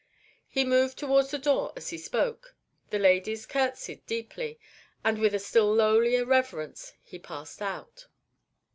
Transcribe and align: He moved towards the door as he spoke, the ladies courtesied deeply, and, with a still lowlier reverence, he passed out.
He 0.49 0.65
moved 0.65 0.97
towards 0.97 1.29
the 1.29 1.37
door 1.37 1.73
as 1.75 1.89
he 1.91 1.97
spoke, 1.99 2.55
the 2.89 2.97
ladies 2.97 3.45
courtesied 3.45 4.03
deeply, 4.07 4.59
and, 5.03 5.19
with 5.19 5.35
a 5.35 5.37
still 5.37 5.71
lowlier 5.75 6.25
reverence, 6.25 6.93
he 7.03 7.19
passed 7.19 7.61
out. 7.61 8.07